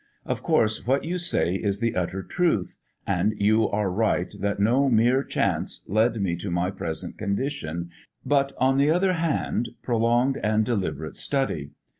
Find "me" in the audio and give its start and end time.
6.19-6.35